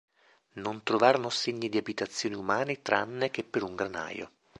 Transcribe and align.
Non 0.53 0.81
trovarono 0.81 1.29
segni 1.29 1.69
di 1.69 1.77
abitazioni 1.77 2.33
umane 2.33 2.81
tranne 2.81 3.29
che 3.29 3.43
per 3.43 3.61
un 3.61 3.75
granaio. 3.75 4.31